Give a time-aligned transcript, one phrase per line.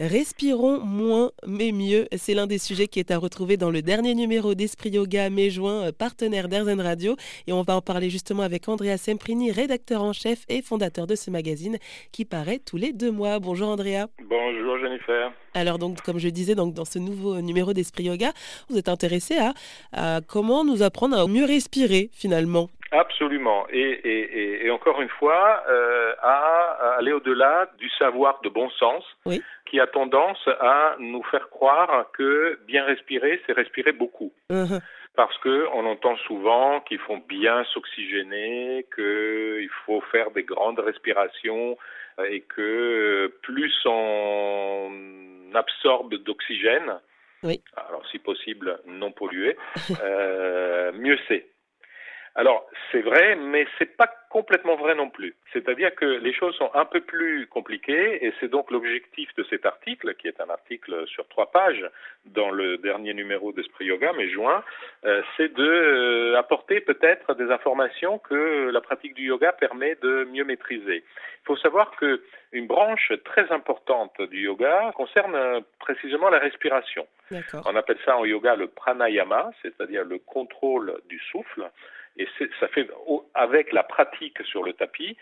[0.00, 4.14] Respirons moins mais mieux, c'est l'un des sujets qui est à retrouver dans le dernier
[4.14, 7.16] numéro d'Esprit Yoga mai-juin, euh, partenaire d'Airzen Radio.
[7.46, 11.14] Et on va en parler justement avec Andrea Semprini, rédacteur en chef et fondateur de
[11.16, 11.76] ce magazine
[12.12, 13.40] qui paraît tous les deux mois.
[13.40, 14.06] Bonjour Andrea.
[14.22, 15.32] Bonjour Jennifer.
[15.52, 18.30] Alors donc, comme je disais, donc, dans ce nouveau numéro d'Esprit Yoga,
[18.70, 19.36] vous êtes intéressé
[19.92, 22.70] à comment nous apprendre à mieux respirer finalement?
[22.92, 23.66] Absolument.
[23.70, 29.04] Et, et, et, encore une fois, euh, à, aller au-delà du savoir de bon sens
[29.70, 34.32] qui a tendance à nous faire croire que bien respirer, c'est respirer beaucoup.
[34.50, 34.80] Uh-huh.
[35.14, 41.76] Parce que on entend souvent qu'il faut bien s'oxygéner, qu'il faut faire des grandes respirations
[42.28, 44.90] et que plus on
[45.54, 46.98] absorbe d'oxygène,
[47.42, 47.60] oui.
[47.76, 49.56] alors si possible non pollué,
[50.02, 51.46] euh, mieux c'est.
[52.40, 55.34] Alors, c'est vrai, mais c'est pas complètement vrai non plus.
[55.52, 59.66] C'est-à-dire que les choses sont un peu plus compliquées et c'est donc l'objectif de cet
[59.66, 61.84] article, qui est un article sur trois pages
[62.24, 64.64] dans le dernier numéro d'Esprit Yoga, mais juin,
[65.04, 70.26] euh, c'est de euh, apporter peut-être des informations que la pratique du yoga permet de
[70.32, 71.04] mieux maîtriser.
[71.42, 77.06] Il faut savoir que une branche très importante du yoga concerne euh, précisément la respiration.
[77.66, 81.70] On appelle ça en yoga le pranayama, c'est-à-dire le contrôle du souffle.
[82.16, 82.26] Et
[82.58, 82.88] ça fait,
[83.34, 85.16] avec la pratique sur le tapis,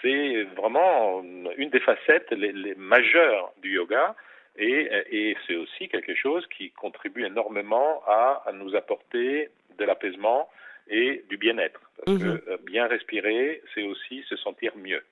[0.00, 4.14] c'est vraiment une des facettes les, majeures du yoga.
[4.56, 10.48] Et, et c'est aussi quelque chose qui contribue énormément à, à nous apporter de l'apaisement
[10.88, 11.80] et du bien-être.
[12.04, 12.40] Parce que mhm.
[12.48, 15.02] euh, bien respirer, c'est aussi se sentir mieux.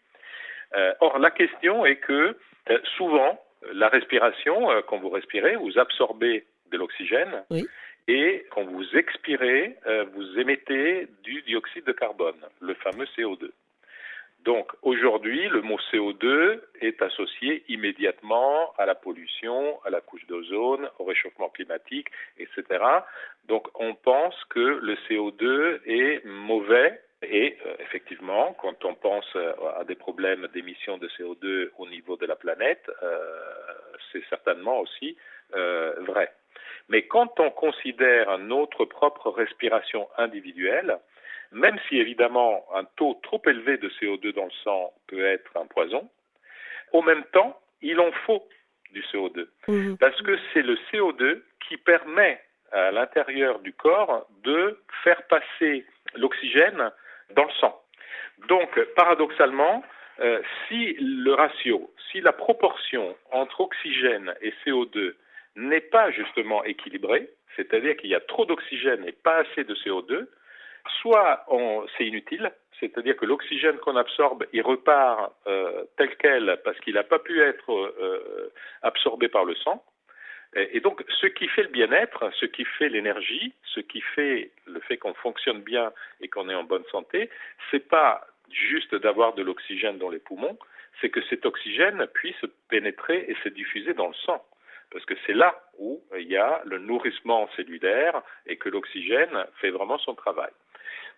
[0.74, 2.36] Euh, or, la question est que
[2.70, 3.40] euh, souvent,
[3.72, 7.44] la respiration, euh, quand vous respirez, vous absorbez de l'oxygène.
[7.50, 7.66] Oui
[8.08, 13.50] et quand vous expirez, euh, vous émettez du dioxyde de carbone, le fameux CO2.
[14.44, 20.88] Donc aujourd'hui, le mot CO2 est associé immédiatement à la pollution, à la couche d'ozone,
[20.98, 22.06] au réchauffement climatique,
[22.38, 22.82] etc.
[23.46, 29.52] Donc on pense que le CO2 est mauvais et euh, effectivement, quand on pense euh,
[29.78, 32.90] à des problèmes d'émission de CO2 au niveau de la planète,
[34.12, 35.16] c'est certainement aussi
[35.52, 36.32] vrai.
[36.88, 40.98] Mais quand on considère notre propre respiration individuelle,
[41.52, 45.66] même si évidemment un taux trop élevé de CO2 dans le sang peut être un
[45.66, 46.08] poison,
[46.92, 48.46] au même temps, il en faut
[48.92, 49.48] du CO2.
[49.68, 49.98] Mhm.
[49.98, 52.40] Parce que c'est le CO2 qui permet
[52.72, 56.90] à l'intérieur du corps de faire passer l'oxygène
[57.30, 57.80] dans le sang.
[58.48, 59.82] Donc, paradoxalement,
[60.20, 65.14] euh, si le ratio, si la proportion entre oxygène et CO2
[65.58, 70.26] n'est pas justement équilibré, c'est-à-dire qu'il y a trop d'oxygène et pas assez de CO2,
[71.00, 71.44] soit
[71.96, 77.02] c'est inutile, c'est-à-dire que l'oxygène qu'on absorbe, il repart euh, tel quel parce qu'il n'a
[77.02, 78.52] pas pu être euh,
[78.82, 79.84] absorbé par le sang.
[80.54, 84.80] Et, donc, ce qui fait le bien-être, ce qui fait l'énergie, ce qui fait le
[84.80, 85.92] fait qu'on fonctionne bien
[86.22, 87.28] et qu'on est en bonne santé,
[87.70, 90.58] c'est pas juste d'avoir de l'oxygène dans les poumons,
[91.00, 94.42] c'est que cet oxygène puisse pénétrer et se diffuser dans le sang
[94.90, 99.70] parce que c'est là où il y a le nourrissement cellulaire et que l'oxygène fait
[99.70, 100.50] vraiment son travail.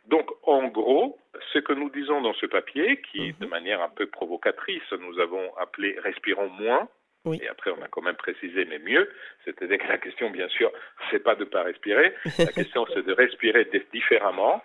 [0.07, 1.19] Donc, en gros,
[1.53, 3.35] ce que nous disons dans ce papier, qui, mhm.
[3.41, 6.89] de manière un peu provocatrice, nous avons appelé Respirons moins,
[7.27, 9.11] et après on a quand même précisé, mais mieux,
[9.45, 10.73] c'est-à-dire que la question, bien sûr,
[11.11, 14.63] c'est pas de pas respirer, la question c'est de respirer différemment.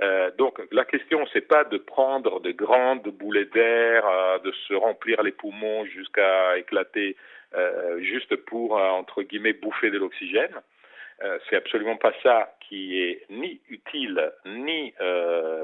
[0.00, 4.74] Euh, donc la question c'est pas de prendre de grandes boulets d'air, euh, de se
[4.74, 7.16] remplir les poumons jusqu'à éclater
[8.00, 10.54] juste pour, euh, entre guillemets, bouffer de l'oxygène.
[11.22, 14.94] Euh, c'est absolument pas ça qui est ni utile ni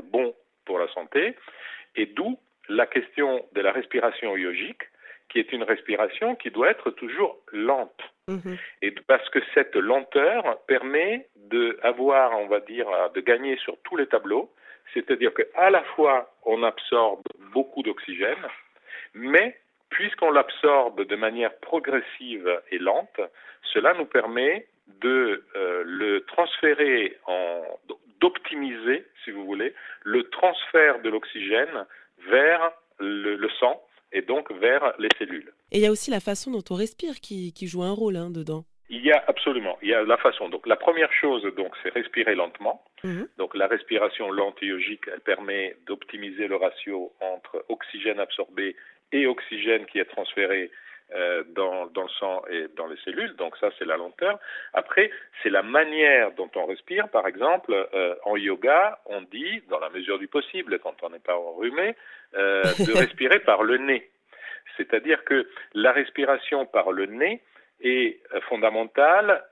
[0.04, 0.34] bon
[0.64, 1.36] pour la santé.
[1.96, 4.82] Et d'où la question de la respiration yogique,
[5.28, 8.02] qui est une respiration qui doit être toujours lente.
[8.28, 8.56] Mhm.
[8.82, 14.06] Et parce que cette lenteur permet d'avoir, on va dire, de gagner sur tous les
[14.06, 14.50] tableaux,
[14.92, 17.22] c'est-à-dire qu'à la fois on absorbe
[17.52, 18.46] beaucoup d'oxygène,
[19.14, 19.56] mais
[19.94, 23.20] puisqu'on l'absorbe de manière progressive et lente,
[23.72, 24.66] cela nous permet
[25.00, 27.62] de euh, le transférer en
[28.20, 31.86] d'optimiser, si vous voulez, le transfert de l'oxygène
[32.30, 33.82] vers le, sang
[34.12, 35.52] et donc vers les cellules.
[35.70, 38.30] Et il y a aussi la façon dont on respire qui, joue un rôle hein,
[38.30, 38.64] dedans.
[38.88, 40.48] Il y a absolument, il y a la façon.
[40.48, 42.82] Donc la première chose, donc, c'est respirer lentement.
[43.02, 43.28] Mhm.
[43.36, 48.76] Donc la respiration lente et yogique, elle permet d'optimiser le ratio entre oxygène absorbé
[49.14, 50.70] et oxygène qui est transféré
[51.14, 53.36] euh, dans, dans, le sang et dans les cellules.
[53.36, 54.38] Donc ça, c'est la lenteur.
[54.72, 55.10] Après,
[55.42, 57.08] c'est la manière dont on respire.
[57.08, 61.20] Par exemple, euh, en yoga, on dit, dans la mesure du possible, quand on n'est
[61.20, 61.94] pas enrhumé,
[62.34, 64.10] euh, de respirer par le nez.
[64.76, 67.40] C'est-à-dire que la respiration par le nez
[67.80, 69.44] est fondamentale,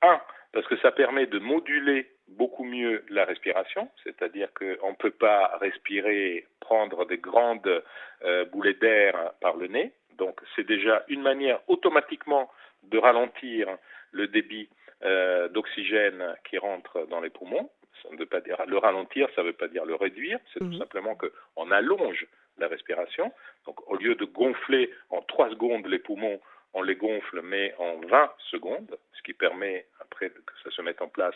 [0.00, 0.20] un,
[0.52, 5.56] parce que ça permet de moduler beaucoup mieux la respiration, c'est-à-dire qu'on ne peut pas
[5.60, 7.82] respirer, prendre des grandes
[8.24, 9.92] euh, boulets d'air par le nez.
[10.16, 12.50] Donc c'est déjà une manière automatiquement
[12.84, 13.68] de ralentir
[14.12, 14.68] le débit
[15.02, 17.70] euh, d'oxygène qui rentre dans les poumons.
[18.02, 20.60] Ça ne veut pas dire le ralentir, ça ne veut pas dire le réduire, c'est
[20.60, 20.78] tout mhm.
[20.78, 22.26] simplement qu'on allonge
[22.58, 23.32] la respiration.
[23.66, 26.40] Donc au lieu de gonfler en 3 secondes les poumons,
[26.72, 29.86] on les gonfle mais en 20 secondes, ce qui permet
[30.28, 31.34] que ça se mette en place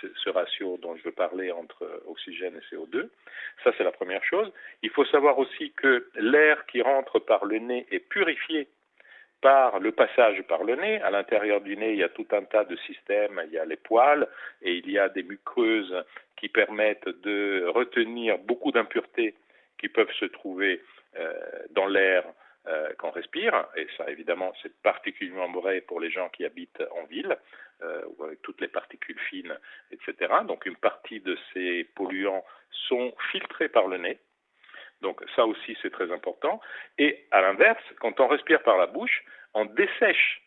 [0.00, 3.08] ce ratio dont je veux parler entre oxygène et CO2.
[3.62, 4.52] Ça, c'est la première chose.
[4.82, 8.68] Il faut savoir aussi que l'air qui rentre par le nez est purifié
[9.40, 11.00] par le passage par le nez.
[11.02, 13.40] À l'intérieur du nez, il y a tout un tas de systèmes.
[13.46, 14.26] Il y a les poils
[14.62, 15.94] et il y a des muqueuses
[16.36, 19.34] qui permettent de retenir beaucoup d'impuretés
[19.78, 20.82] qui peuvent se trouver
[21.18, 21.32] euh,
[21.70, 22.24] dans l'air
[22.68, 27.04] euh, qu'on respire, et ça évidemment c'est particulièrement vrai pour les gens qui habitent en
[27.04, 27.36] ville,
[27.82, 29.56] euh, avec toutes les particules fines,
[29.90, 30.32] etc.
[30.46, 32.44] Donc une partie de ces polluants
[32.88, 34.18] sont filtrés par le nez,
[35.00, 36.60] donc ça aussi c'est très important.
[36.98, 39.24] Et à l'inverse, quand on respire par la bouche,
[39.54, 40.42] on dessèche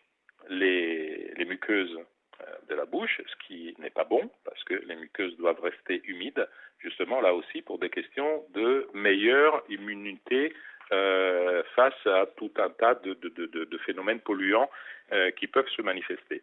[0.50, 1.98] les, les muqueuses
[2.42, 6.02] euh, de la bouche, ce qui n'est pas bon, parce que les muqueuses doivent rester
[6.06, 6.48] humides,
[6.80, 10.54] justement là aussi pour des questions de meilleure immunité
[10.92, 14.70] euh, face à tout un tas de, phénomènes polluants
[15.12, 16.42] euh, qui peuvent se manifester.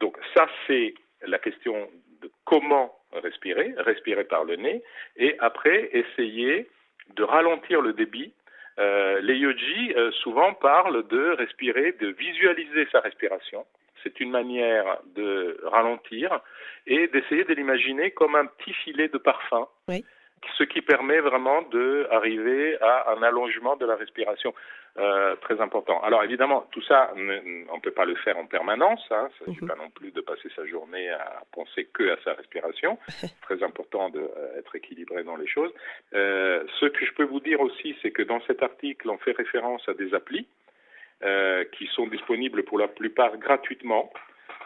[0.00, 1.88] Donc ça, c'est la question
[2.20, 4.82] de comment respirer, respirer par le nez,
[5.16, 6.68] et après essayer
[7.16, 8.32] de ralentir le débit.
[8.78, 13.66] Euh, les yogi souvent parlent de respirer, de visualiser sa respiration.
[14.02, 16.40] C'est une manière de ralentir
[16.86, 19.66] et d'essayer de l'imaginer comme un petit filet de parfum.
[19.88, 20.04] Oui
[20.56, 24.54] ce qui permet vraiment d'arriver à un allongement de la respiration
[24.98, 26.02] euh, très important.
[26.02, 29.00] Alors évidemment, tout ça, on ne peut pas le faire en permanence.
[29.10, 29.28] Hein.
[29.28, 29.68] Il ne s'agit mhm.
[29.68, 32.98] pas non plus de passer sa journée à penser que à sa respiration.
[33.08, 35.72] C'est très important d'être équilibré dans les choses.
[36.14, 39.32] Euh, ce que je peux vous dire aussi, c'est que dans cet article, on fait
[39.32, 40.48] référence à des applis
[41.22, 44.10] euh, qui sont disponibles pour la plupart gratuitement.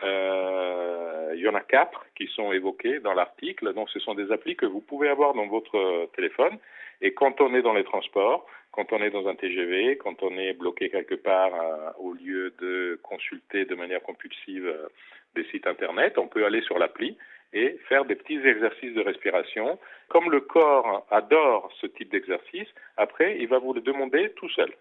[0.03, 3.73] Euh, il y en a quatre qui sont évoqués dans l'article.
[3.75, 6.59] Donc, ce sont des applis que vous pouvez avoir dans votre téléphone.
[7.01, 10.37] Et quand on est dans les transports, quand on est dans un TGV, quand on
[10.37, 14.89] est bloqué quelque part, euh, au lieu de consulter de manière compulsive euh,
[15.35, 17.17] des sites Internet, on peut aller sur l'appli
[17.53, 19.79] et faire des petits exercices de respiration.
[20.09, 24.73] Comme le corps adore ce type d'exercice, après, il va vous le demander tout seul.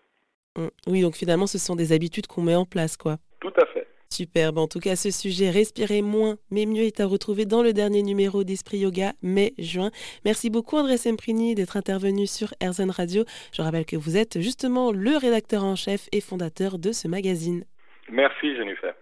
[0.58, 0.68] Mmh.
[0.88, 3.18] Oui, donc finalement, ce sont des habitudes qu'on met en place, quoi.
[3.42, 3.88] Tout à fait.
[4.14, 4.60] Superbe.
[4.60, 8.04] En tout cas, ce sujet Respirer moins, mais mieux est à retrouver dans le dernier
[8.04, 9.90] numéro d'Esprit Yoga, mai-juin.
[10.24, 13.24] Merci beaucoup, André Semprini, d'être intervenu sur RZN Radio.
[13.52, 17.66] Je rappelle que vous êtes justement le rédacteur en chef et fondateur de ce magazine.
[18.10, 18.94] Merci, Jennifer.